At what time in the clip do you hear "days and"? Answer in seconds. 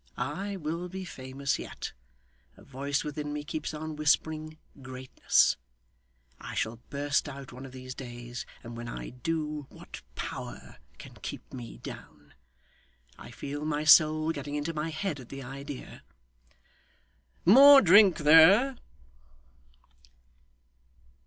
7.93-8.75